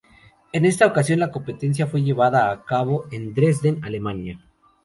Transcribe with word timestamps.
En 0.51 0.65
esta 0.65 0.87
ocasión, 0.87 1.19
la 1.19 1.29
competencia 1.29 1.85
fue 1.85 2.01
llevada 2.01 2.49
a 2.51 2.65
cabo 2.65 3.05
en 3.11 3.35
Dresden, 3.35 3.85
Alemania. 3.85 4.39